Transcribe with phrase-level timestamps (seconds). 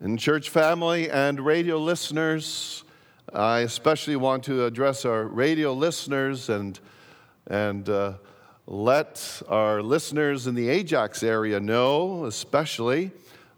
[0.00, 2.82] And, church family and radio listeners,
[3.32, 6.78] I especially want to address our radio listeners and,
[7.46, 8.14] and uh,
[8.66, 13.12] let our listeners in the Ajax area know, especially,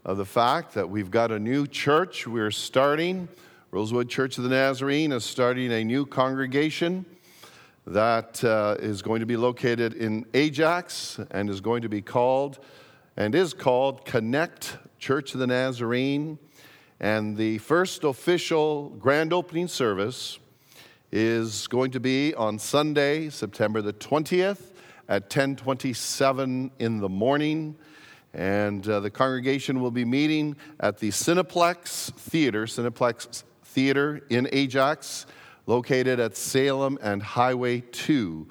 [0.05, 3.27] of the fact that we've got a new church we're starting.
[3.71, 7.03] Rosewood Church of the Nazarene is starting a new congregation
[7.87, 12.59] that uh, is going to be located in Ajax and is going to be called
[13.17, 16.39] and is called Connect Church of the Nazarene.
[16.99, 20.39] And the first official grand opening service
[21.11, 24.73] is going to be on Sunday, September the 20th
[25.07, 27.75] at 1027 in the morning.
[28.33, 35.25] And uh, the congregation will be meeting at the Cineplex Theater, Cineplex Theater in Ajax,
[35.65, 38.47] located at Salem and Highway 2.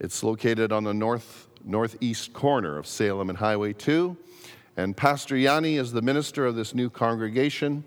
[0.00, 4.16] It's located on the north, northeast corner of Salem and Highway 2.
[4.76, 7.84] And Pastor Yanni is the minister of this new congregation.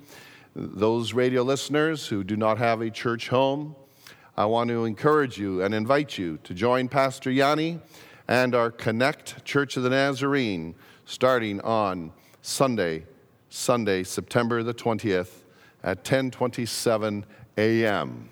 [0.56, 3.76] Those radio listeners who do not have a church home,
[4.38, 7.80] I want to encourage you and invite you to join Pastor Yanni
[8.28, 10.76] and our Connect Church of the Nazarene
[11.06, 12.12] starting on
[12.44, 13.06] Sunday,
[13.50, 15.44] Sunday, September the 20th
[15.84, 17.24] at 10:27
[17.58, 18.30] a.m.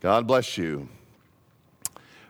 [0.00, 0.88] God bless you.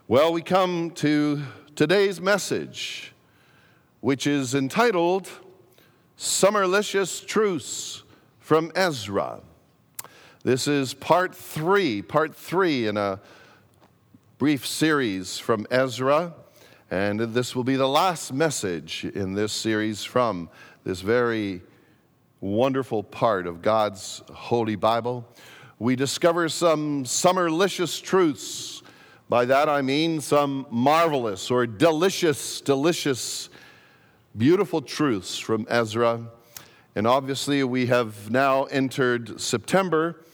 [0.08, 1.42] Well, we come to
[1.75, 3.13] today's message
[4.05, 5.30] which is entitled
[6.19, 8.02] Summerlicious Truce
[8.38, 9.41] from Ezra.
[10.42, 13.19] This is part three, part three in a
[14.36, 16.34] brief series from Ezra.
[16.91, 20.50] And this will be the last message in this series from
[20.84, 21.62] this very
[22.42, 25.27] wonderful part of God's Holy Bible.
[25.78, 28.82] We discover some summerlicious truths.
[29.30, 33.48] By that I mean some marvelous or delicious, delicious
[34.36, 36.27] beautiful truths from Ezra.
[36.96, 40.24] And obviously, we have now entered September,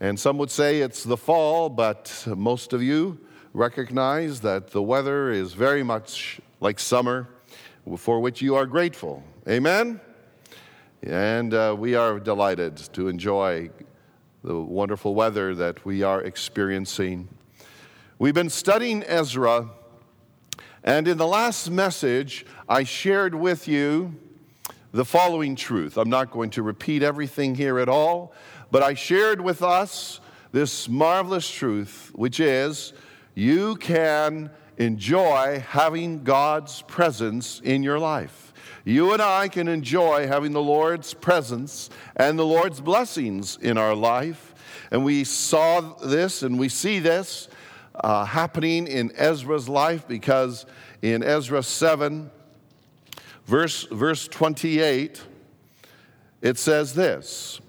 [0.00, 3.18] and some would say it's the fall, but most of you
[3.52, 7.28] recognize that the weather is very much like summer,
[7.98, 9.22] for which you are grateful.
[9.46, 10.00] Amen?
[11.02, 13.68] And uh, we are delighted to enjoy
[14.44, 17.28] the wonderful weather that we are experiencing.
[18.18, 19.68] We've been studying Ezra
[20.84, 24.14] and in the last message, I shared with you
[24.92, 25.96] the following truth.
[25.96, 28.34] I'm not going to repeat everything here at all,
[28.70, 32.92] but I shared with us this marvelous truth, which is
[33.34, 38.52] you can enjoy having God's presence in your life.
[38.84, 43.94] You and I can enjoy having the Lord's presence and the Lord's blessings in our
[43.94, 44.54] life.
[44.90, 47.48] And we saw this and we see this
[47.94, 50.66] uh, happening in Ezra's life because
[51.02, 52.30] in Ezra 7,
[53.46, 55.22] verse, verse 28,
[56.40, 57.60] it says this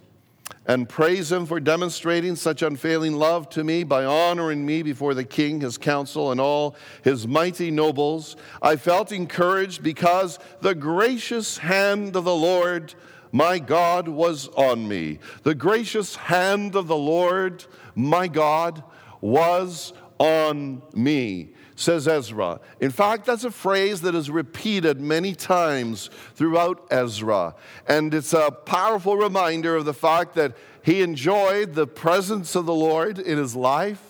[0.65, 5.23] and praise him for demonstrating such unfailing love to me by honoring me before the
[5.23, 8.37] king, his council, and all his mighty nobles.
[8.61, 12.95] I felt encouraged because the gracious hand of the Lord
[13.31, 15.19] my God was on me.
[15.41, 18.83] The gracious hand of the Lord my God
[19.19, 22.61] was on me, says Ezra.
[22.79, 27.55] In fact, that's a phrase that is repeated many times throughout Ezra.
[27.87, 32.73] And it's a powerful reminder of the fact that he enjoyed the presence of the
[32.73, 34.01] Lord in his life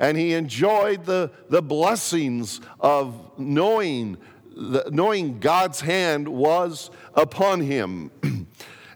[0.00, 4.16] and he enjoyed the, the blessings of knowing,
[4.56, 8.10] the, knowing God's hand was upon him.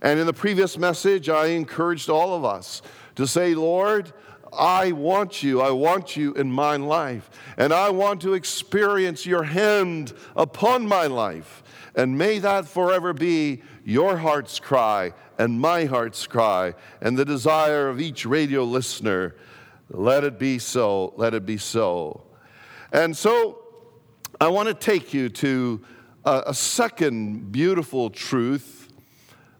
[0.02, 2.82] and in the previous message, I encouraged all of us
[3.14, 4.12] to say, Lord,
[4.56, 5.60] I want you.
[5.60, 7.30] I want you in my life.
[7.56, 11.62] And I want to experience your hand upon my life.
[11.94, 17.88] And may that forever be your heart's cry and my heart's cry and the desire
[17.88, 19.36] of each radio listener.
[19.90, 21.12] Let it be so.
[21.16, 22.22] Let it be so.
[22.92, 23.64] And so
[24.40, 25.80] I want to take you to
[26.24, 28.88] a, second beautiful truth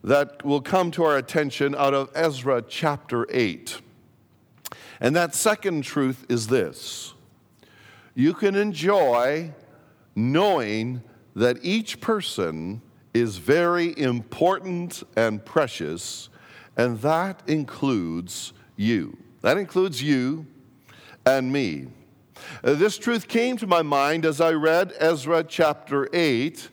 [0.03, 3.81] that will come to our attention out of Ezra chapter 8.
[5.01, 7.15] And that second truth is this
[8.15, 9.53] you can enjoy
[10.15, 11.03] knowing
[11.35, 12.81] that each person
[13.13, 16.29] is very important and precious,
[16.77, 19.17] and that includes you.
[19.43, 20.47] That includes you
[21.27, 21.89] and me.
[22.63, 26.69] Uh, this truth came to my mind as I read Ezra chapter 8,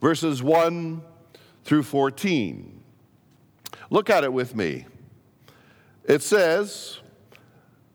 [0.00, 1.02] verses 1
[1.64, 2.80] through 14.
[3.90, 4.86] Look at it with me.
[6.04, 6.98] It says,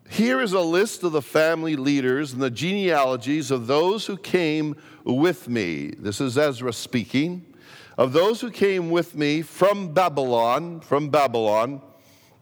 [0.09, 4.75] here is a list of the family leaders and the genealogies of those who came
[5.03, 5.93] with me.
[5.99, 7.45] This is Ezra speaking.
[7.97, 11.81] of those who came with me from Babylon, from Babylon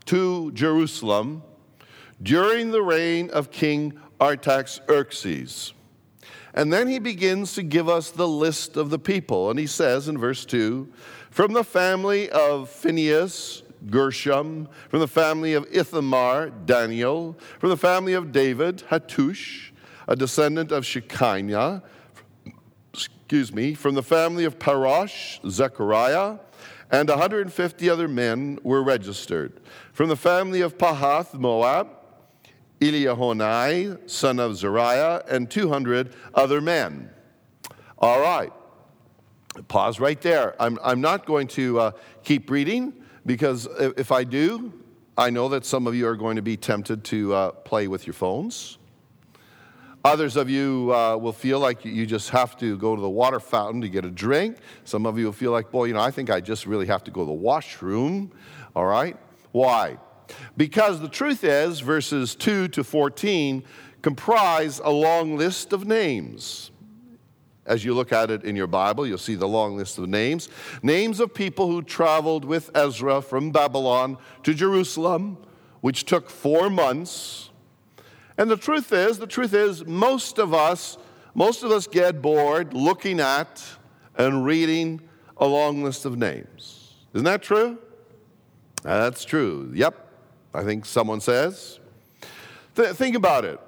[0.06, 1.44] to Jerusalem
[2.22, 5.74] during the reign of King Artaxerxes.
[6.54, 9.50] And then he begins to give us the list of the people.
[9.50, 10.92] And he says in verse 2
[11.30, 18.14] From the family of Phinehas, Gershom, from the family of Ithamar, Daniel, from the family
[18.14, 19.72] of David, Hattush,
[20.08, 21.84] a descendant of Shekinah,
[22.94, 26.38] excuse me, from the family of Parosh, Zechariah,
[26.92, 29.60] and 150 other men were registered.
[29.94, 31.90] From the family of Pahath, Moab,
[32.80, 37.10] Eliehoenai, son of Zerahiah, and 200 other men.
[37.98, 38.52] All right.
[39.68, 40.56] Pause right there.
[40.62, 41.92] I'm, I'm not going to uh,
[42.24, 42.94] keep reading
[43.26, 44.74] because if I do,
[45.18, 48.06] I know that some of you are going to be tempted to uh, play with
[48.06, 48.78] your phones.
[50.04, 53.40] Others of you uh, will feel like you just have to go to the water
[53.40, 54.58] fountain to get a drink.
[54.84, 57.04] Some of you will feel like, boy, you know, I think I just really have
[57.06, 58.32] to go to the washroom.
[58.76, 59.18] All right?
[59.52, 59.98] Why?
[60.58, 63.64] Because the truth is, verses 2 to 14
[64.04, 66.70] comprise a long list of names.
[67.66, 70.50] As you look at it in your Bible, you'll see the long list of names.
[70.84, 75.38] Names of people who traveled with Ezra from Babylon to Jerusalem,
[75.82, 77.50] which took four months.
[78.38, 80.98] And the truth is, the truth is, most of us,
[81.34, 83.64] most of us get bored looking at
[84.18, 85.02] and reading
[85.38, 86.94] a long list of names.
[87.14, 87.80] Isn't that true?
[88.84, 89.72] That's true.
[89.74, 90.02] Yep.
[90.54, 91.80] I think someone says.
[92.76, 93.60] Th- think about it.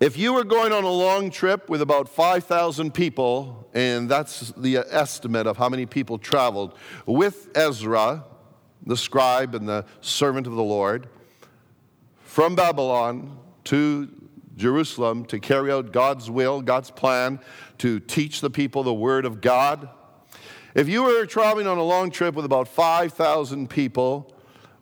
[0.00, 4.76] If you were going on a long trip with about 5,000 people, and that's the
[4.76, 6.74] estimate of how many people traveled
[7.04, 8.24] with Ezra,
[8.86, 11.08] the scribe and the servant of the Lord,
[12.20, 14.08] from Babylon to
[14.54, 17.40] Jerusalem to carry out God's will, God's plan,
[17.78, 19.88] to teach the people the word of God.
[20.76, 24.32] If you were traveling on a long trip with about 5,000 people,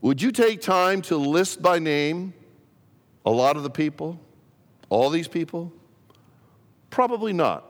[0.02, 2.34] would you take time to list by name
[3.24, 4.20] a lot of the people?
[4.88, 5.72] All these people?
[6.90, 7.64] Probably not.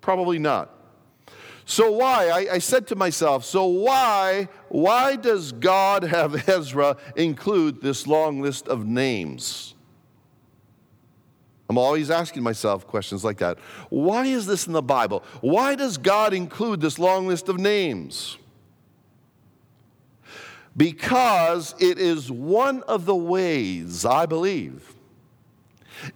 [0.00, 0.74] Probably not.
[1.64, 2.28] So why?
[2.28, 8.40] I, I, said to myself, so why, why does God have Ezra include this long
[8.40, 9.74] list of names?
[11.68, 13.58] I'm always asking myself questions like that.
[13.90, 15.22] Why is this in the Bible?
[15.40, 18.36] Why does God include this long list of names?
[20.76, 24.94] Because it is one of the ways, I believe,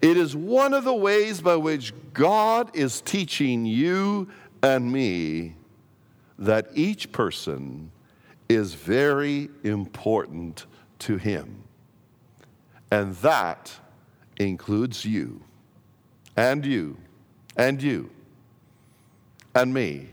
[0.01, 4.29] it is one of the ways by which God is teaching you
[4.63, 5.57] and me
[6.39, 7.91] that each person
[8.49, 10.67] is very important
[11.01, 11.63] to Him.
[12.91, 13.73] And that
[14.39, 15.43] includes you,
[16.37, 16.97] and you,
[17.57, 18.11] and you,
[19.55, 20.09] and me.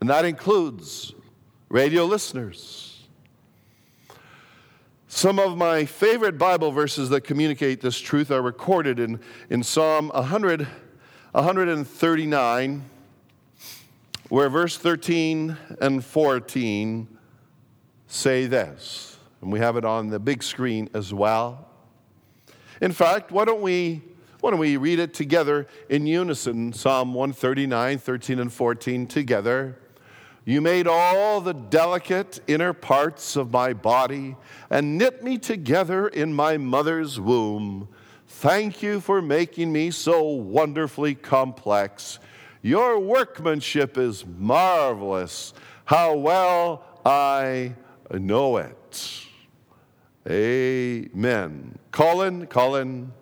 [0.00, 1.14] And that includes
[1.68, 2.95] radio listeners
[5.08, 9.20] some of my favorite Bible verses that communicate this truth are recorded in,
[9.50, 10.66] in Psalm 100,
[11.30, 12.84] 139,
[14.28, 17.08] where verse 13 and 14
[18.08, 19.16] say this.
[19.40, 21.68] And we have it on the big screen as well.
[22.80, 24.02] In fact, why don't we,
[24.40, 26.72] why don't we read it together in unison?
[26.72, 29.78] Psalm 139, 13, and 14 together.
[30.48, 34.36] You made all the delicate inner parts of my body
[34.70, 37.88] and knit me together in my mother's womb.
[38.28, 42.20] Thank you for making me so wonderfully complex.
[42.62, 45.52] Your workmanship is marvelous.
[45.84, 47.74] How well I
[48.12, 49.26] know it.
[50.30, 51.76] Amen.
[51.90, 53.12] Colin, Colin,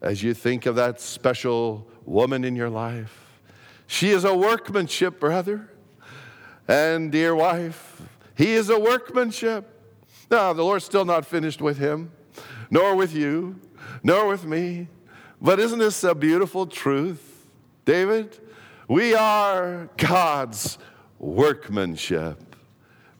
[0.00, 3.40] as you think of that special woman in your life,
[3.88, 5.68] she is a workmanship, brother.
[6.68, 8.02] And, dear wife,
[8.36, 9.68] he is a workmanship.
[10.30, 12.12] Now, the Lord's still not finished with him,
[12.70, 13.60] nor with you,
[14.02, 14.88] nor with me.
[15.40, 17.48] But isn't this a beautiful truth,
[17.84, 18.38] David?
[18.88, 20.78] We are God's
[21.18, 22.56] workmanship.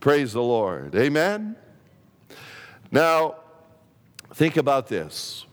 [0.00, 0.94] Praise the Lord.
[0.94, 1.56] Amen.
[2.90, 3.36] Now,
[4.34, 5.46] think about this.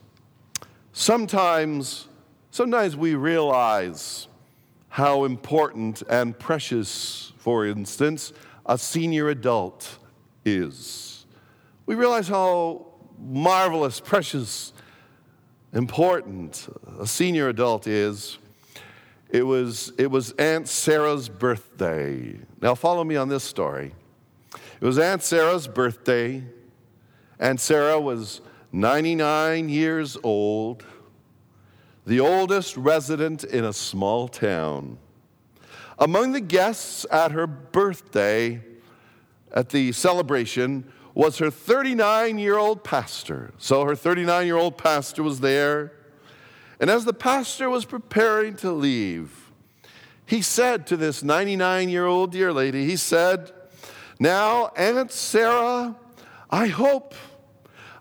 [0.92, 2.08] Sometimes,
[2.50, 4.28] sometimes we realize
[4.88, 8.34] how important and precious, for instance,
[8.66, 9.98] a senior adult
[10.44, 11.24] is.
[11.86, 12.86] We realize how
[13.18, 14.74] marvelous, precious,
[15.72, 16.68] important
[16.98, 18.36] a senior adult is.
[19.30, 22.38] It was, it was Aunt Sarah's birthday.
[22.60, 23.94] Now, follow me on this story.
[24.54, 26.44] It was Aunt Sarah's birthday.
[27.38, 30.84] Aunt Sarah was 99 years old
[32.06, 34.98] the oldest resident in a small town.
[36.00, 38.62] Among the guests at her birthday,
[39.52, 43.52] at the celebration, was her 39 year old pastor.
[43.58, 45.92] So her 39 year old pastor was there.
[46.80, 49.50] And as the pastor was preparing to leave,
[50.24, 53.52] he said to this 99 year old dear lady, he said,
[54.18, 55.96] Now, Aunt Sarah,
[56.48, 57.14] I hope,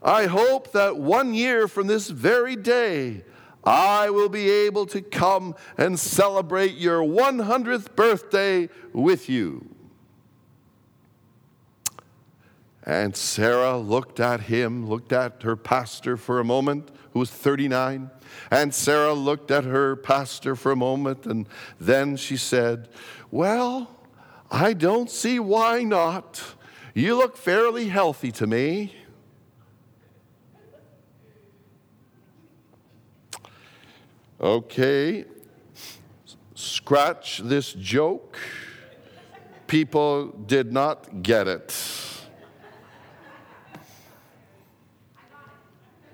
[0.01, 3.25] I hope that one year from this very day,
[3.63, 9.75] I will be able to come and celebrate your 100th birthday with you.
[12.83, 18.09] And Sarah looked at him, looked at her pastor for a moment, who was 39.
[18.49, 21.47] And Sarah looked at her pastor for a moment, and
[21.79, 22.89] then she said,
[23.29, 23.95] Well,
[24.49, 26.55] I don't see why not.
[26.93, 28.93] You look fairly healthy to me.
[34.41, 35.25] Okay,
[36.55, 38.37] scratch this joke.
[39.67, 41.75] People did not get it.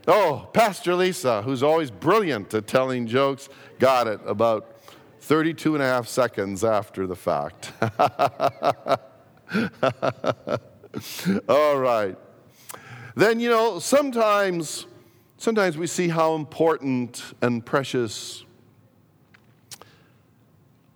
[0.07, 4.75] Oh, Pastor Lisa, who's always brilliant at telling jokes, got it about
[5.19, 7.73] 32 and a half seconds after the fact.
[11.47, 12.17] All right.
[13.15, 14.87] Then, you know, sometimes
[15.45, 18.43] Sometimes we see how important and precious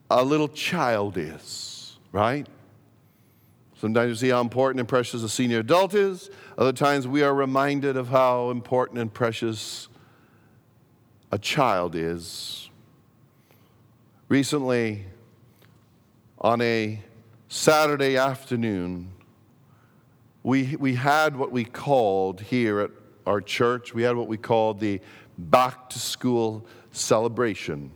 [0.10, 2.48] a little child is, right?
[3.79, 6.32] Sometimes we see how important and precious a senior adult is.
[6.58, 9.88] Other times we are reminded of how important and precious
[11.32, 12.72] a child is.
[14.29, 15.06] Recently,
[16.39, 17.00] on a
[17.50, 19.12] Saturday afternoon,
[20.41, 22.89] we, we had what we called here at
[23.29, 25.00] our church, we had what we called the
[25.38, 27.91] back to school celebration.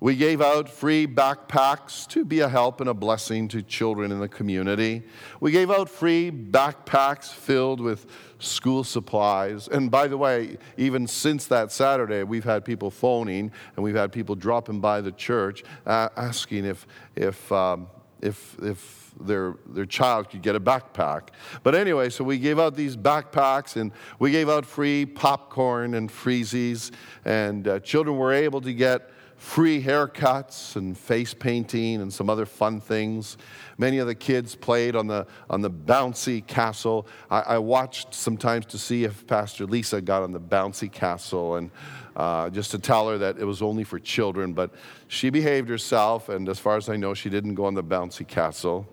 [0.00, 4.20] We gave out free backpacks to be a help and a blessing to children in
[4.20, 5.02] the community.
[5.40, 8.06] We gave out free backpacks filled with
[8.38, 9.68] school supplies.
[9.68, 14.10] And by the way, even since that Saturday, we've had people phoning and we've had
[14.10, 17.88] people dropping by the church uh, asking if, if, um,
[18.24, 21.28] if, if their, their child could get a backpack.
[21.62, 26.10] But anyway, so we gave out these backpacks and we gave out free popcorn and
[26.10, 26.90] freezies,
[27.24, 29.10] and uh, children were able to get
[29.44, 33.36] free haircuts and face painting and some other fun things.
[33.76, 37.06] Many of the kids played on the, on the bouncy castle.
[37.30, 41.70] I, I watched sometimes to see if Pastor Lisa got on the bouncy castle and
[42.16, 44.54] uh, just to tell her that it was only for children.
[44.54, 44.72] But
[45.08, 48.26] she behaved herself, and as far as I know, she didn't go on the bouncy
[48.26, 48.88] castle.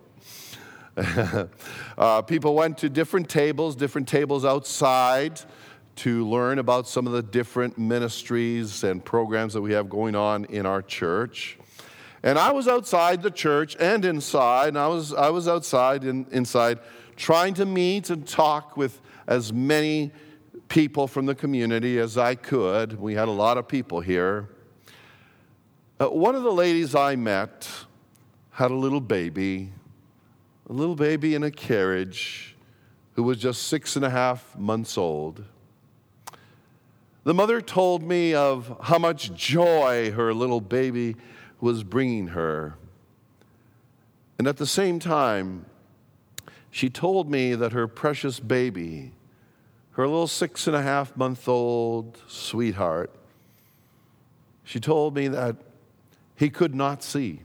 [1.98, 5.40] uh, people went to different tables, different tables outside
[5.98, 10.46] to learn about some of the different ministries and programs that we have going on
[10.46, 11.58] in our church.
[12.24, 16.28] And I was outside the church and inside, and I was, I was outside and
[16.30, 16.80] inside
[17.16, 20.12] trying to meet and talk with as many
[20.70, 23.00] people from the community as I could.
[23.00, 24.50] We had a lot of people here.
[26.00, 27.68] Uh, one of the ladies I met
[28.52, 29.72] had a little baby
[30.72, 32.56] a little baby in a carriage
[33.16, 35.44] who was just six and a half months old.
[37.24, 41.16] The mother told me of how much joy her little baby
[41.60, 42.76] was bringing her.
[44.40, 45.66] And at the same time,
[46.72, 49.12] she told me that her precious baby,
[49.92, 53.12] her little six and a half month old sweetheart,
[54.64, 55.58] she told me that
[56.36, 57.42] he could not see.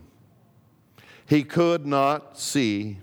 [1.25, 2.97] He could not see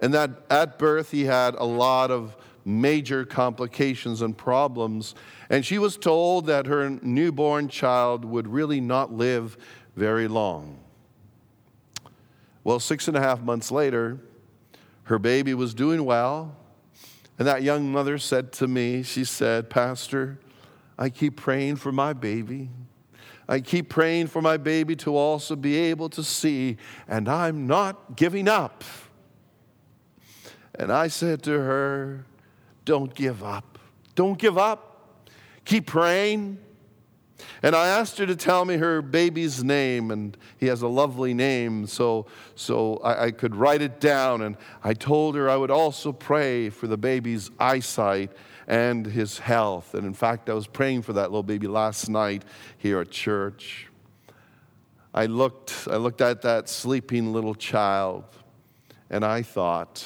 [0.00, 5.14] and that at birth he had a lot of major complications and problems.
[5.48, 9.56] And she was told that her newborn child would really not live
[9.96, 10.78] very long.
[12.62, 14.18] Well, six and a half months later,
[15.04, 16.56] her baby was doing well.
[17.38, 20.38] And that young mother said to me, She said, Pastor,
[20.98, 22.68] I keep praying for my baby.
[23.48, 26.76] I keep praying for my baby to also be able to see,
[27.08, 28.84] and I'm not giving up.
[30.78, 32.26] And I said to her,
[32.90, 33.78] Don't give up.
[34.16, 35.20] Don't give up.
[35.64, 36.58] Keep praying.
[37.62, 41.32] And I asked her to tell me her baby's name, and he has a lovely
[41.32, 44.42] name, so, so I, I, could write it down.
[44.42, 48.32] And I told her I would also pray for the baby's eyesight
[48.66, 49.94] and his health.
[49.94, 52.44] And in fact, I was praying for that little baby last night
[52.76, 53.86] here at church.
[55.14, 58.24] I looked, I looked at that sleeping little child,
[59.08, 60.04] and I thought,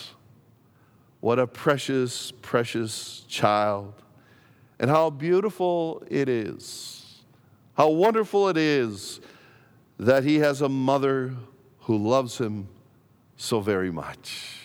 [1.24, 3.94] what a precious, precious child.
[4.78, 7.22] And how beautiful it is.
[7.78, 9.20] How wonderful it is
[9.98, 11.34] that he has a mother
[11.78, 12.68] who loves him
[13.38, 14.58] so very much.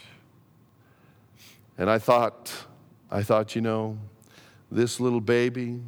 [1.77, 2.51] And I thought,
[3.09, 3.97] I thought, you know,
[4.69, 5.79] this little baby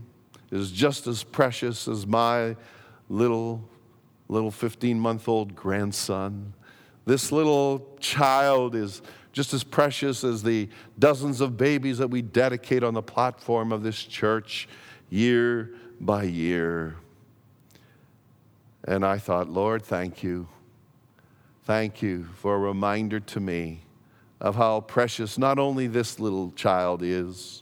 [0.51, 2.55] is just as precious as my
[3.09, 3.61] little,
[4.29, 6.53] little 15 month old grandson.
[7.03, 10.67] This little child is just as precious as the
[10.99, 14.67] dozens of babies that we dedicate on the platform of this church
[15.09, 16.95] year by year.
[18.83, 20.47] And I thought, Lord, thank you.
[21.63, 23.83] Thank you for a reminder to me
[24.39, 27.61] of how precious not only this little child is,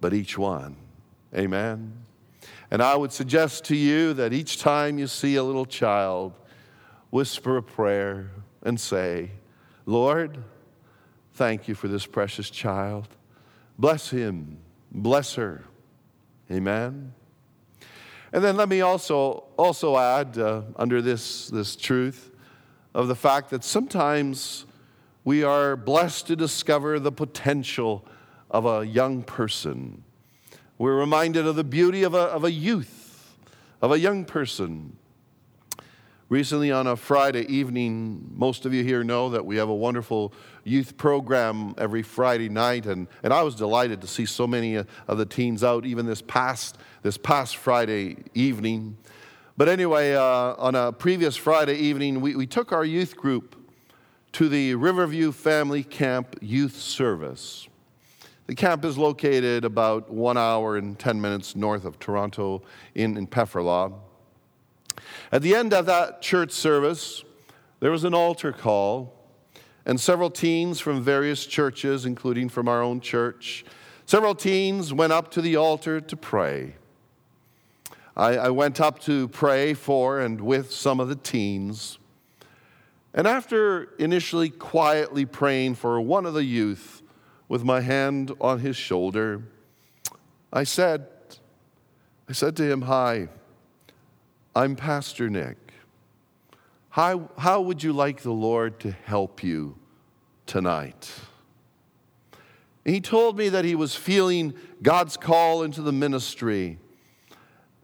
[0.00, 0.76] but each one.
[1.34, 1.92] Amen.
[2.70, 6.32] And I would suggest to you that each time you see a little child,
[7.10, 8.30] whisper a prayer
[8.62, 9.30] and say,
[9.86, 10.42] Lord,
[11.34, 13.08] thank you for this precious child.
[13.78, 14.58] Bless him,
[14.90, 15.64] bless her.
[16.50, 17.14] Amen.
[18.32, 22.30] And then let me also, also add uh, under this, this truth
[22.94, 24.66] of the fact that sometimes
[25.24, 28.06] we are blessed to discover the potential
[28.50, 30.02] of a young person.
[30.78, 33.36] We're reminded of the beauty of a, of a youth,
[33.80, 34.96] of a young person.
[36.32, 40.32] Recently, on a Friday evening, most of you here know that we have a wonderful
[40.64, 45.18] youth program every Friday night, and, and I was delighted to see so many of
[45.18, 48.96] the teens out even this past, this past Friday evening.
[49.58, 53.54] But anyway, uh, on a previous Friday evening, we, we took our youth group
[54.32, 57.68] to the Riverview Family Camp Youth Service.
[58.46, 62.62] The camp is located about one hour and 10 minutes north of Toronto
[62.94, 63.92] in, in Pefferlaw.
[65.32, 67.24] At the end of that church service,
[67.80, 69.14] there was an altar call,
[69.86, 73.64] and several teens from various churches, including from our own church,
[74.04, 76.74] several teens went up to the altar to pray.
[78.14, 81.98] I, I went up to pray for and with some of the teens.
[83.14, 87.02] And after initially quietly praying for one of the youth
[87.48, 89.44] with my hand on his shoulder,
[90.52, 91.06] I said,
[92.28, 93.28] I said to him, Hi,
[94.54, 95.56] I'm Pastor Nick.
[96.90, 99.78] How, how would you like the Lord to help you
[100.44, 101.10] tonight?
[102.84, 106.78] He told me that he was feeling God's call into the ministry.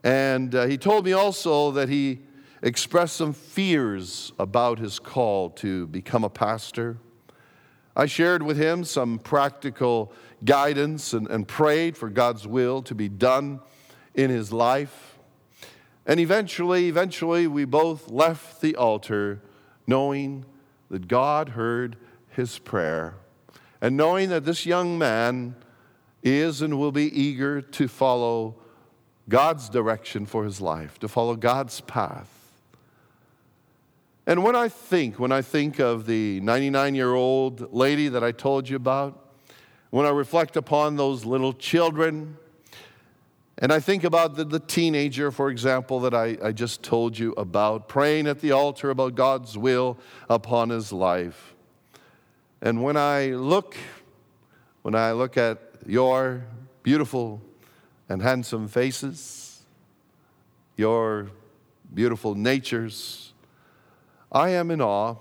[0.04, 2.20] And uh, he told me also that he
[2.60, 6.98] expressed some fears about his call to become a pastor.
[7.96, 10.12] I shared with him some practical
[10.44, 13.60] guidance and, and prayed for God's will to be done
[14.14, 15.17] in his life.
[16.08, 19.42] And eventually, eventually, we both left the altar
[19.86, 20.46] knowing
[20.90, 21.98] that God heard
[22.30, 23.14] his prayer
[23.82, 25.54] and knowing that this young man
[26.22, 28.56] is and will be eager to follow
[29.28, 32.52] God's direction for his life, to follow God's path.
[34.26, 38.32] And when I think, when I think of the 99 year old lady that I
[38.32, 39.26] told you about,
[39.90, 42.38] when I reflect upon those little children,
[43.60, 47.32] and I think about the, the teenager, for example, that I, I just told you
[47.32, 49.98] about, praying at the altar about God's will
[50.30, 51.54] upon his life.
[52.62, 53.76] And when I look,
[54.82, 56.44] when I look at your
[56.84, 57.42] beautiful
[58.08, 59.62] and handsome faces,
[60.76, 61.30] your
[61.92, 63.32] beautiful natures,
[64.30, 65.16] I am in awe.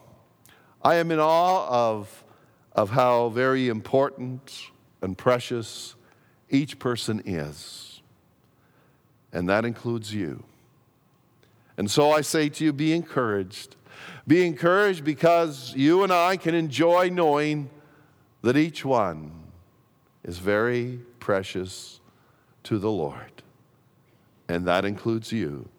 [0.84, 2.24] I am in awe of,
[2.74, 4.70] of how very important
[5.02, 5.96] and precious
[6.52, 7.97] each person is
[9.34, 10.44] and that includes you.
[11.78, 13.76] And so I say to you, be encouraged.
[14.28, 17.70] Be encouraged because you and I can enjoy knowing
[18.42, 19.32] that each one
[20.24, 22.00] is very precious
[22.64, 23.44] to the Lord.
[24.50, 25.70] And that includes you.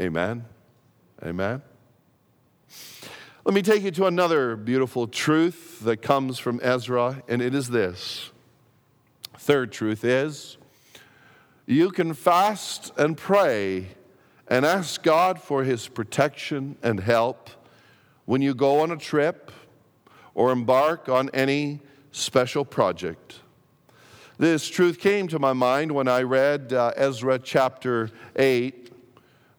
[0.00, 0.44] Amen.
[1.24, 1.62] Amen.
[3.44, 7.68] Let me take you to another beautiful truth that comes from Ezra, and it is
[7.68, 8.30] this.
[9.38, 10.57] Third truth is
[11.68, 13.88] you can fast and pray
[14.46, 17.50] and ask God for His protection and help
[18.24, 19.52] when you go on a trip
[20.34, 23.40] or embark on any special project.
[24.38, 28.90] This truth came to my mind when I read uh, Ezra chapter 8,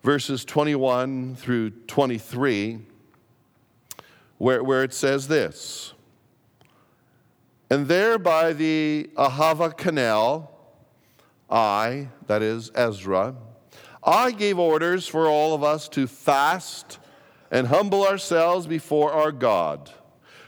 [0.02, 2.80] verses 21 through 23,
[4.40, 5.94] where, where it says this
[7.70, 10.56] And there by the Ahava Canal,
[11.50, 13.36] I, that is Ezra,
[14.04, 17.00] I gave orders for all of us to fast
[17.52, 19.92] and humble ourselves before our God.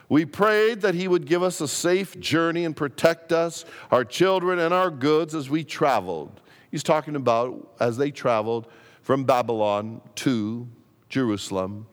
[0.09, 4.59] We prayed that He would give us a safe journey and protect us, our children,
[4.59, 6.41] and our goods as we traveled.
[6.69, 8.67] He's talking about as they traveled
[9.01, 10.67] from Babylon to
[11.09, 11.87] Jerusalem,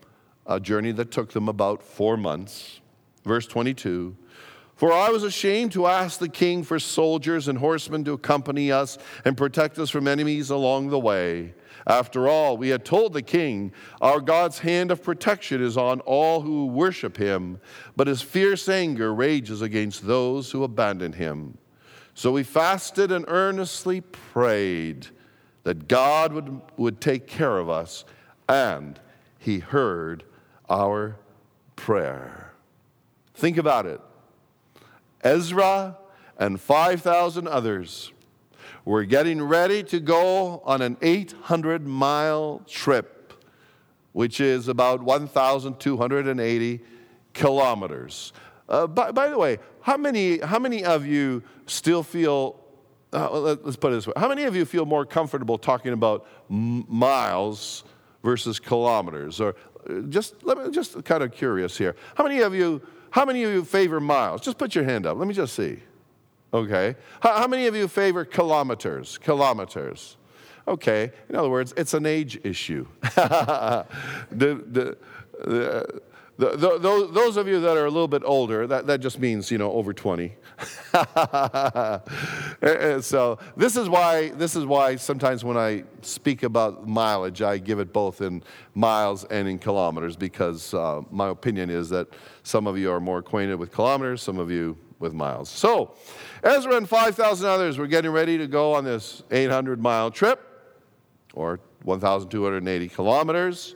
[0.46, 2.80] a journey that took them about four months.
[3.24, 4.16] Verse 22
[4.78, 8.96] For I was ashamed to ask the king for soldiers and horsemen to accompany us
[9.24, 11.54] and protect us from enemies along the way.
[11.84, 16.42] After all, we had told the king, Our God's hand of protection is on all
[16.42, 17.60] who worship him,
[17.96, 21.58] but his fierce anger rages against those who abandon him.
[22.14, 25.08] So we fasted and earnestly prayed
[25.64, 28.04] that God would, would take care of us,
[28.48, 29.00] and
[29.40, 30.22] he heard
[30.70, 31.16] our
[31.74, 32.52] prayer.
[33.34, 34.00] Think about it.
[35.22, 35.98] Ezra
[36.38, 38.12] and 5,000 others
[38.84, 43.34] were getting ready to go on an 800 mile trip,
[44.12, 46.80] which is about 1,280
[47.34, 48.32] kilometers.
[48.68, 52.60] Uh, by, by, the way, how many, how many of you still feel,
[53.12, 55.92] uh, let, us put it this way, how many of you feel more comfortable talking
[55.92, 57.84] about m- miles
[58.22, 59.40] versus kilometers?
[59.40, 59.54] Or
[59.88, 61.96] uh, just, let me, just kind of curious here.
[62.14, 64.40] How many of you, how many of you favor miles?
[64.40, 65.16] Just put your hand up.
[65.18, 65.80] Let me just see.
[66.52, 66.96] Okay.
[67.20, 69.18] How, how many of you favor kilometers?
[69.18, 70.16] Kilometers.
[70.66, 71.12] Okay.
[71.28, 72.86] In other words, it's an age issue.
[73.02, 73.86] the,
[74.30, 74.96] the,
[75.44, 76.02] the,
[76.38, 79.50] the, the, those, of you that are a little bit older, that, that just means,
[79.50, 80.32] you know, over 20.
[83.02, 87.80] so this is why this is why sometimes when I speak about mileage, I give
[87.80, 88.44] it both in
[88.76, 92.06] miles and in kilometers because uh, my opinion is that
[92.44, 95.48] some of you are more acquainted with kilometers, some of you with miles.
[95.48, 95.96] So
[96.44, 100.40] Ezra and 5,000 others were getting ready to go on this 800 mile trip
[101.34, 103.74] or 1,280 kilometers.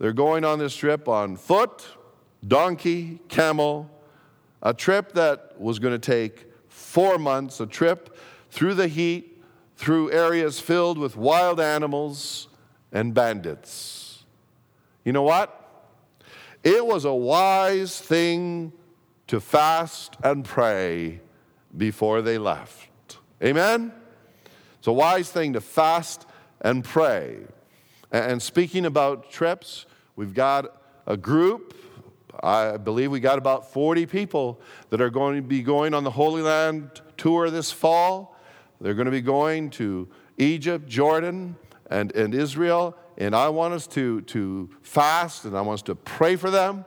[0.00, 1.86] They're going on this trip on foot,
[2.48, 3.90] donkey, camel,
[4.62, 8.16] a trip that was going to take four months, a trip
[8.50, 9.42] through the heat,
[9.76, 12.48] through areas filled with wild animals
[12.90, 14.24] and bandits.
[15.04, 15.84] You know what?
[16.64, 18.72] It was a wise thing
[19.26, 21.20] to fast and pray
[21.76, 23.18] before they left.
[23.44, 23.92] Amen?
[24.78, 26.26] It's a wise thing to fast
[26.62, 27.40] and pray.
[28.10, 29.86] And speaking about trips,
[30.20, 31.74] We've got a group,
[32.42, 36.10] I believe we got about 40 people that are going to be going on the
[36.10, 38.36] Holy Land tour this fall.
[38.82, 40.06] They're going to be going to
[40.36, 41.56] Egypt, Jordan,
[41.88, 42.98] and, and Israel.
[43.16, 46.84] And I want us to, to fast and I want us to pray for them.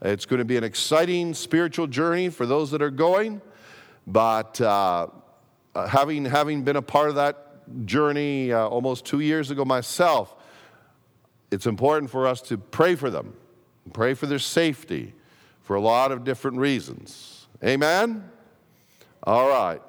[0.00, 3.40] It's going to be an exciting spiritual journey for those that are going.
[4.06, 5.08] But uh,
[5.74, 10.35] uh having, having been a part of that journey uh, almost two years ago myself,
[11.50, 13.34] it's important for us to pray for them,
[13.92, 15.14] pray for their safety
[15.62, 17.46] for a lot of different reasons.
[17.64, 18.28] Amen?
[19.24, 19.80] All right.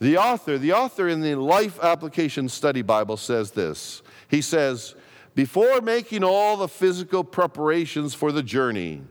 [0.00, 4.02] The author, the author in the Life Application Study Bible says this.
[4.28, 4.94] He says,
[5.34, 9.02] Before making all the physical preparations for the journey,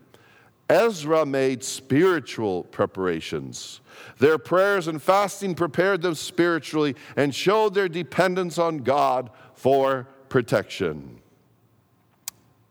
[0.69, 3.81] Ezra made spiritual preparations.
[4.19, 11.22] Their prayers and fasting prepared them spiritually and showed their dependence on God for protection.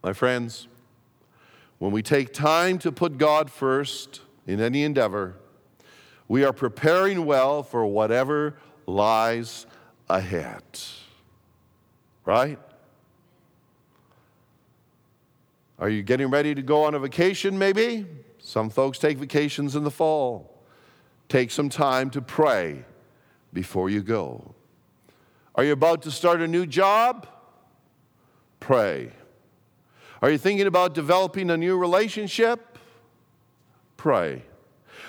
[0.02, 0.66] My friends,
[1.78, 5.36] when we take time to put God first in any endeavor,
[6.28, 8.54] we are preparing well for whatever
[8.86, 9.66] lies
[10.08, 10.62] ahead.
[12.24, 12.58] Right?
[15.78, 18.06] Are you getting ready to go on a vacation, maybe?
[18.38, 20.62] Some folks take vacations in the fall.
[21.28, 22.84] Take some time to pray
[23.52, 24.54] before you go.
[25.54, 27.26] Are you about to start a new job?
[28.60, 29.12] Pray.
[30.22, 32.78] Are you thinking about developing a new relationship?
[33.96, 34.44] Pray.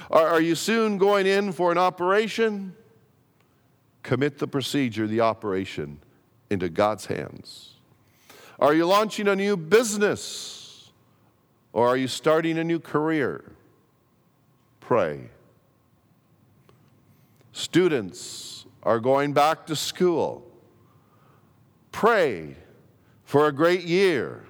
[0.10, 2.76] Are, are you soon going in for an operation?
[4.02, 6.00] Commit the procedure, the operation,
[6.50, 7.76] into God's hands.
[8.60, 10.92] Are you launching a new business?
[11.74, 13.54] Or are you starting a new career?
[14.80, 15.30] Pray.
[17.52, 20.46] Students are going back to school.
[21.92, 22.56] Pray
[23.24, 24.44] for a great year.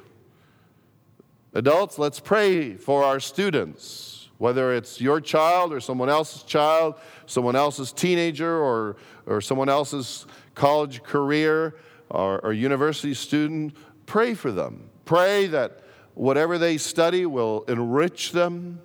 [1.56, 6.96] Adults, let's pray for our students, whether it's your child or someone else's child,
[7.28, 8.96] someone else's teenager or,
[9.28, 11.76] or someone else's college career
[12.10, 13.76] or, or university student.
[14.08, 14.90] Pray for them.
[15.06, 15.82] Pray that
[16.16, 18.82] whatever they study will enrich them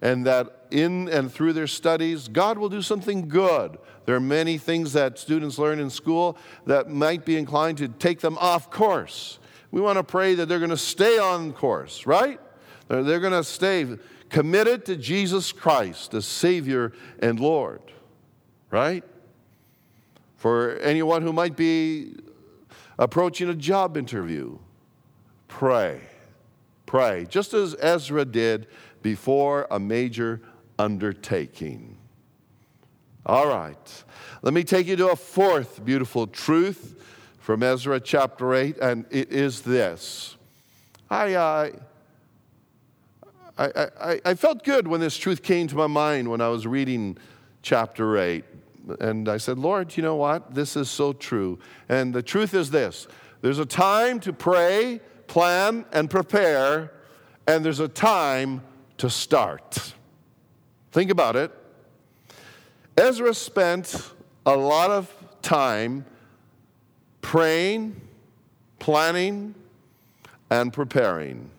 [0.00, 3.76] and that in and through their studies, God will do something good.
[4.06, 8.20] There are many things that students learn in school that might be inclined to take
[8.20, 9.38] them off course.
[9.70, 12.40] We want to pray that they're going to stay on course, right?
[12.88, 13.86] They're, they're going to stay
[14.30, 17.82] committed to Jesus Christ the Savior and Lord,
[18.70, 19.04] right?
[20.36, 22.14] For anyone who might be
[22.98, 24.58] approaching a job interview,
[25.48, 26.00] pray.
[26.86, 28.68] Pray, just as Ezra did
[29.02, 30.40] before a major
[30.78, 31.96] undertaking.
[33.24, 34.04] All right,
[34.42, 36.94] let me take you to a fourth beautiful truth
[37.46, 40.36] from Ezra chapter 8, and it is this.
[41.08, 41.70] I, uh,
[43.56, 43.66] I,
[44.00, 47.16] I, I felt good when this truth came to my mind when I was reading
[47.62, 48.44] chapter 8.
[48.98, 50.56] And I said, Lord, you know what?
[50.56, 51.60] This is so true.
[51.88, 53.06] And the truth is this
[53.42, 56.94] there's a time to pray, plan, and prepare,
[57.46, 58.60] and there's a time
[58.98, 59.94] to start.
[60.90, 61.52] Think about it.
[62.98, 64.10] Ezra spent
[64.44, 66.06] a lot of time
[67.26, 68.00] praying,
[68.78, 69.52] planning,
[70.48, 71.50] and preparing.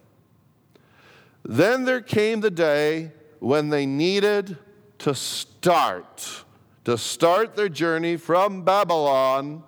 [1.43, 4.57] Then there came the day when they needed
[4.99, 6.45] to start,
[6.85, 9.61] to start their journey from Babylon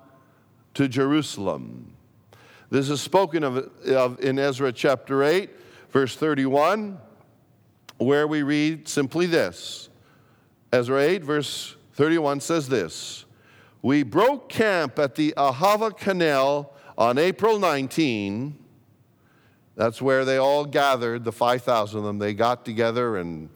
[0.76, 1.92] to Jerusalem.
[2.70, 5.50] This is spoken of, of in Ezra chapter 8,
[5.92, 6.98] verse 31,
[7.98, 9.90] where we read simply this.
[10.72, 13.26] Ezra 8, verse 31 says this
[13.82, 18.58] We broke camp at the Ahava Canal on April 19.
[19.76, 22.20] That's where they all gathered, the 5,000 of them.
[22.20, 23.50] They got together and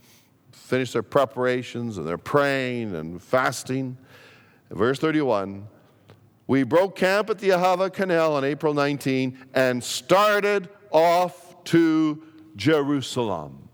[0.52, 3.98] finished their preparations and they're praying and fasting.
[4.72, 5.68] Verse 31
[6.48, 12.24] We broke camp at the Ahava Canal on April 19 and started off to
[12.56, 13.68] Jerusalem.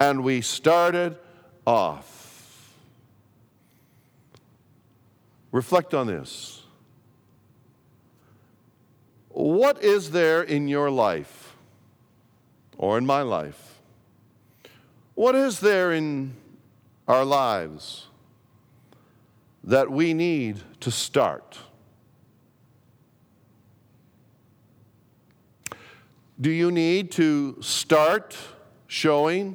[0.00, 1.16] And we started
[1.64, 2.23] off.
[5.54, 6.64] Reflect on this.
[9.28, 11.54] What is there in your life
[12.76, 13.78] or in my life?
[15.14, 16.34] What is there in
[17.06, 18.08] our lives
[19.62, 21.56] that we need to start?
[26.40, 28.36] Do you need to start
[28.88, 29.54] showing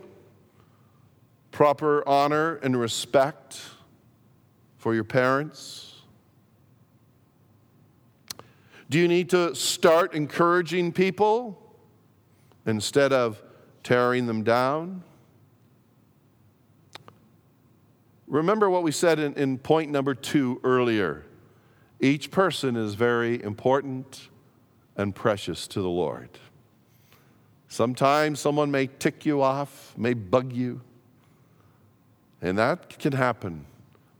[1.52, 3.60] proper honor and respect
[4.78, 5.89] for your parents?
[8.90, 11.62] Do you need to start encouraging people
[12.66, 13.42] instead of
[13.84, 15.04] tearing them down?
[18.28, 21.26] Remember what we said in, in point number two earlier.
[22.00, 24.30] Each person is very important
[24.96, 26.30] and precious to the Lord.
[27.68, 30.82] Sometimes someone may tick you off, may bug you,
[32.42, 33.66] and that can happen.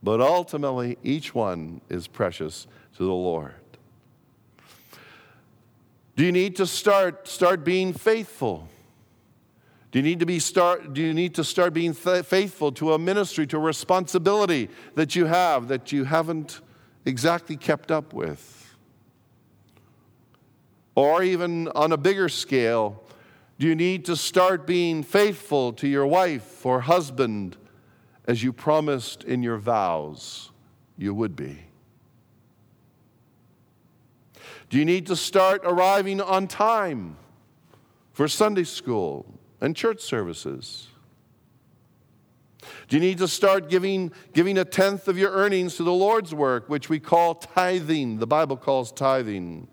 [0.02, 3.59] But ultimately, each one is precious to the Lord.
[6.20, 8.68] Do you need to start, start being faithful?
[9.90, 12.92] Do you need to be start do you need to start being th- faithful to
[12.92, 16.60] a ministry to a responsibility that you have that you haven't
[17.06, 18.76] exactly kept up with?
[20.94, 23.02] Or even on a bigger scale,
[23.58, 27.56] do you need to start being faithful to your wife or husband
[28.26, 30.52] as you promised in your vows
[30.98, 31.69] you would be?
[34.70, 37.18] Do you need to start arriving on time
[38.12, 39.26] for Sunday school
[39.60, 40.88] and church services?
[42.88, 46.36] Do you need to start giving, giving a tenth of your earnings to the Lord's
[46.36, 48.20] work, which we call tithing?
[48.20, 49.68] The Bible calls tithing.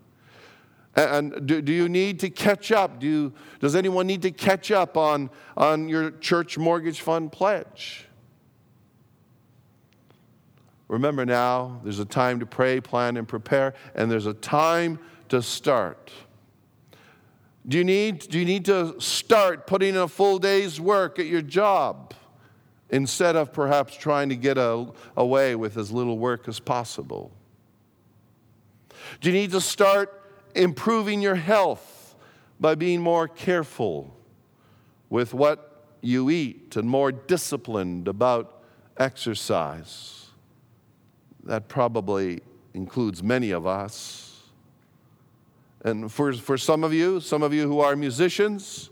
[0.95, 2.99] And do, do you need to catch up?
[2.99, 8.07] Do you, does anyone need to catch up on, on your church mortgage fund pledge?
[10.87, 15.41] Remember now, there's a time to pray, plan, and prepare, and there's a time to
[15.41, 16.11] start.
[17.67, 21.25] Do you need, do you need to start putting in a full day's work at
[21.25, 22.13] your job
[22.89, 27.31] instead of perhaps trying to get a, away with as little work as possible?
[29.19, 30.17] Do you need to start
[30.55, 32.15] improving your health
[32.59, 34.15] by being more careful
[35.09, 38.63] with what you eat and more disciplined about
[38.97, 40.16] exercise.
[41.47, 42.41] That probably
[42.73, 44.43] includes many of us.
[45.81, 48.89] And for, for some of you, some of you who are musicians,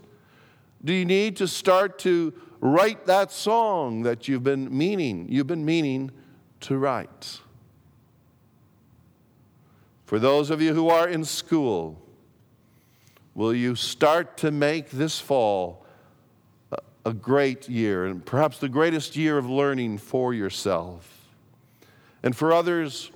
[0.82, 5.66] do you need to start to write that song that you've been meaning, you've been
[5.66, 6.10] meaning
[6.60, 7.40] to write?
[10.06, 12.00] For those of you who are in school,
[13.34, 15.84] will you start to make this fall
[17.04, 21.15] a great year and perhaps the greatest year of learning for yourself?
[22.26, 23.12] And for others,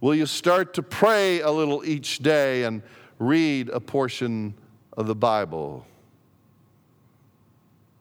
[0.00, 2.80] will you start to pray a little each day and
[3.18, 4.54] read a portion
[4.96, 5.86] of the Bible?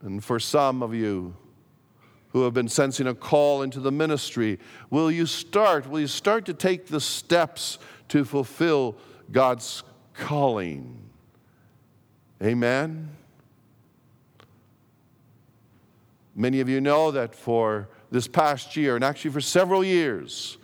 [0.01, 1.35] And for some of you
[2.29, 4.57] who have been sensing a call into the ministry,
[4.89, 5.89] will you start?
[5.89, 8.95] Will you start to take the steps to fulfill
[9.33, 11.01] God's calling
[12.41, 13.09] Amen.
[16.33, 20.57] Many of you know that for this past year, and actually for several years,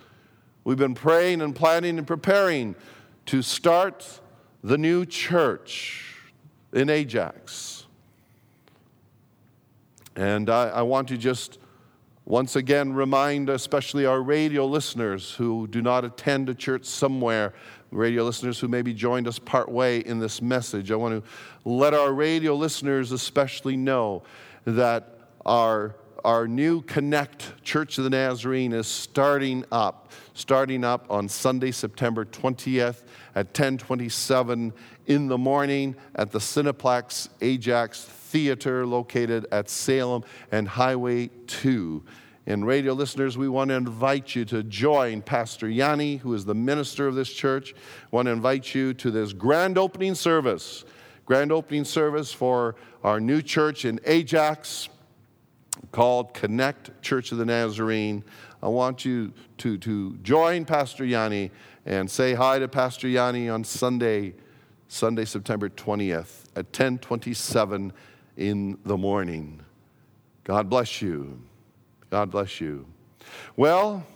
[0.64, 2.74] we've been praying and planning and preparing
[3.26, 4.20] to start
[4.62, 6.16] the new church
[6.72, 7.86] in Ajax.
[10.16, 11.58] And I, I want to just
[12.24, 17.52] once again remind, especially our radio listeners who do not attend a church somewhere,
[17.90, 21.30] radio listeners who maybe joined us part way in this message, I want to
[21.68, 24.22] let our radio listeners especially know
[24.64, 31.28] that our our new Connect Church of the Nazarene is starting up, starting up on
[31.28, 33.02] Sunday, September 20th
[33.34, 34.72] at 1027
[35.06, 42.02] in the morning at the Cineplex Ajax Theater located at Salem and Highway 2.
[42.46, 46.54] And radio listeners, we want to invite you to join Pastor Yanni, who is the
[46.54, 47.72] minister of this church.
[48.10, 50.84] We want to invite you to this grand opening service,
[51.24, 54.88] grand opening service for our new church in Ajax
[55.90, 58.22] called Connect Church of the Nazarene.
[58.62, 61.50] I want you to, to join Pastor Yanni
[61.84, 64.34] and say hi to Pastor Yanni on Sunday,
[64.88, 67.92] Sunday, September 20th at 1027
[68.36, 69.60] in the morning.
[70.44, 71.42] God bless you.
[72.10, 72.86] God bless you.
[73.56, 74.06] Well,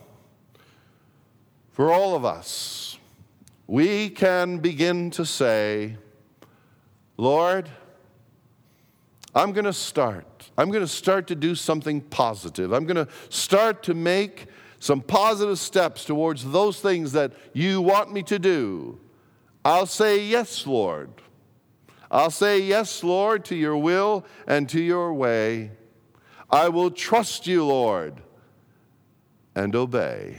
[1.72, 2.98] for all of us,
[3.66, 5.96] we can begin to say,
[7.16, 7.68] Lord,
[9.34, 10.35] I'm going to start.
[10.58, 12.72] I'm going to start to do something positive.
[12.72, 14.46] I'm going to start to make
[14.78, 19.00] some positive steps towards those things that you want me to do.
[19.64, 21.10] I'll say, Yes, Lord.
[22.10, 25.72] I'll say, Yes, Lord, to your will and to your way.
[26.50, 28.22] I will trust you, Lord,
[29.54, 30.36] and obey.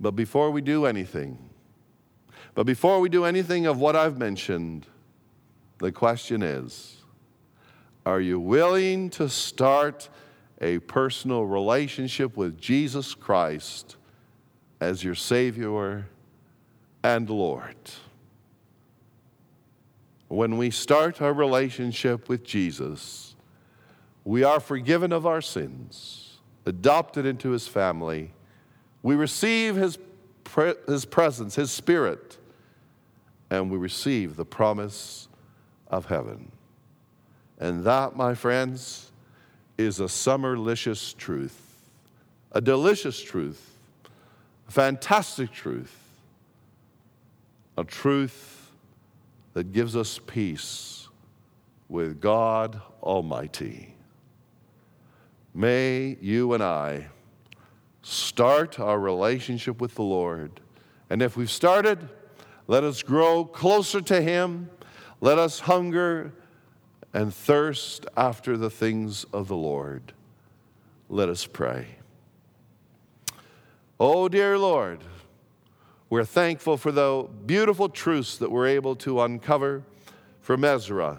[0.00, 1.50] But before we do anything,
[2.54, 4.86] but before we do anything of what I've mentioned,
[5.78, 6.97] the question is
[8.08, 10.08] are you willing to start
[10.62, 13.96] a personal relationship with Jesus Christ
[14.80, 16.06] as your Savior
[17.04, 17.76] and Lord?
[20.28, 23.36] When we start our relationship with Jesus,
[24.24, 28.32] we are forgiven of our sins, adopted into his family.
[29.02, 29.98] We receive his,
[30.44, 32.38] pre- his presence, his spirit,
[33.50, 35.28] and we receive the promise
[35.88, 36.52] of heaven.
[37.58, 39.10] And that, my friends,
[39.76, 41.60] is a summerlicious truth,
[42.52, 43.76] a delicious truth,
[44.68, 45.96] a fantastic truth,
[47.76, 48.70] a truth
[49.54, 51.08] that gives us peace
[51.88, 53.94] with God Almighty.
[55.54, 57.06] May you and I
[58.02, 60.60] start our relationship with the Lord.
[61.10, 62.08] And if we've started,
[62.66, 64.70] let us grow closer to Him.
[65.20, 66.32] Let us hunger
[67.18, 70.12] and thirst after the things of the Lord.
[71.08, 71.96] Let us pray.
[73.98, 75.00] Oh, dear Lord,
[76.10, 79.82] we're thankful for the beautiful truths that we're able to uncover
[80.40, 81.18] from Ezra.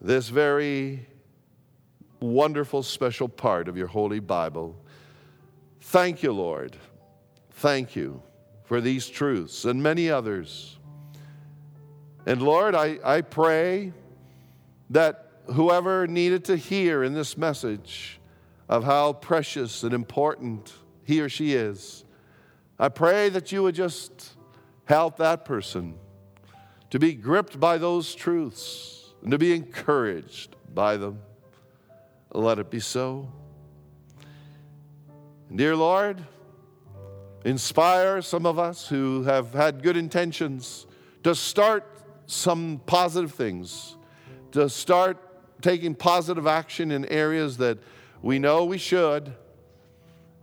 [0.00, 1.06] This very
[2.18, 4.74] wonderful, special part of your Holy Bible.
[5.80, 6.76] Thank you, Lord.
[7.52, 8.20] Thank you
[8.64, 10.76] for these truths and many others.
[12.26, 13.92] And Lord, I, I pray
[14.90, 18.20] that whoever needed to hear in this message
[18.68, 20.72] of how precious and important
[21.04, 22.04] he or she is,
[22.78, 24.32] I pray that you would just
[24.84, 25.94] help that person
[26.90, 31.20] to be gripped by those truths and to be encouraged by them.
[32.32, 33.30] Let it be so.
[35.54, 36.24] Dear Lord,
[37.44, 40.86] inspire some of us who have had good intentions
[41.24, 41.86] to start
[42.26, 43.96] some positive things,
[44.52, 45.18] to start
[45.62, 47.78] taking positive action in areas that
[48.22, 49.34] we know we should.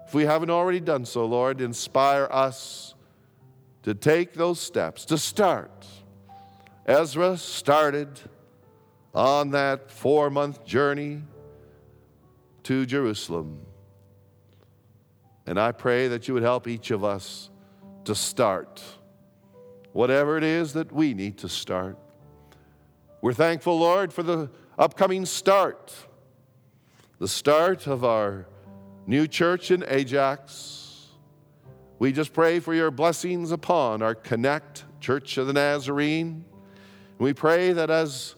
[0.05, 2.95] If we haven't already done so, Lord, inspire us
[3.83, 5.85] to take those steps, to start.
[6.85, 8.19] Ezra started
[9.13, 11.23] on that four month journey
[12.63, 13.59] to Jerusalem.
[15.45, 17.49] And I pray that you would help each of us
[18.05, 18.83] to start
[19.93, 21.97] whatever it is that we need to start.
[23.19, 25.91] We're thankful, Lord, for the upcoming start,
[27.17, 28.45] the start of our
[29.07, 31.07] new church in Ajax.
[31.97, 36.45] We just pray for your blessings upon our Connect Church of the Nazarene.
[37.17, 38.35] We pray that as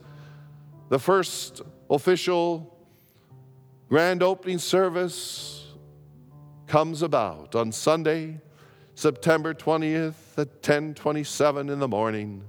[0.88, 2.74] the first official
[3.90, 5.68] grand opening service
[6.68, 8.40] comes about on Sunday,
[8.96, 12.46] September 20th at 10:27 in the morning.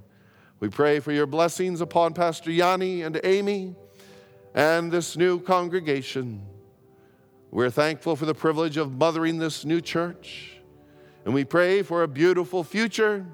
[0.61, 3.75] We pray for your blessings upon Pastor Yanni and Amy
[4.53, 6.45] and this new congregation.
[7.49, 10.61] We're thankful for the privilege of mothering this new church.
[11.25, 13.25] And we pray for a beautiful future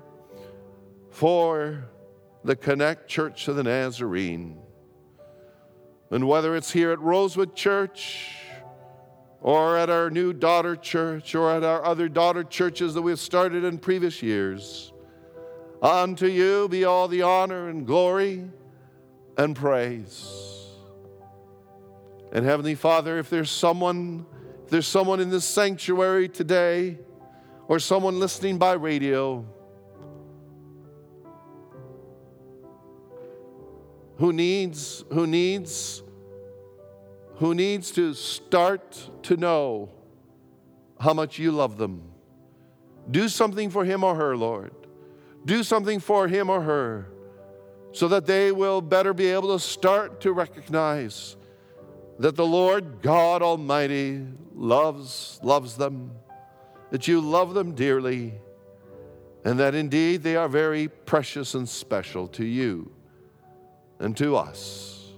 [1.11, 1.83] for
[2.45, 4.57] the Connect Church of the Nazarene.
[6.09, 8.37] And whether it's here at Rosewood Church
[9.41, 13.65] or at our new daughter church or at our other daughter churches that we've started
[13.65, 14.93] in previous years,
[15.81, 18.49] Unto you be all the honor and glory
[19.37, 20.65] and praise.
[22.31, 24.25] And Heavenly Father, if there's someone,
[24.63, 26.97] if there's someone in this sanctuary today,
[27.67, 29.45] or someone listening by radio,
[34.17, 36.01] who needs, who needs,
[37.35, 39.91] who needs to start to know
[40.99, 42.01] how much you love them.
[43.11, 44.73] Do something for him or her, Lord
[45.47, 47.07] do something for him or her
[47.93, 51.37] so that they will better be able to start to recognize
[52.19, 56.11] that the Lord God Almighty loves loves them
[56.91, 58.33] that you love them dearly
[59.45, 62.91] and that indeed they are very precious and special to you
[63.99, 65.11] and to us.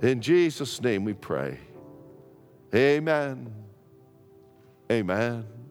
[0.00, 1.58] In Jesus name we pray.
[2.74, 3.54] Amen.
[4.90, 5.61] Amen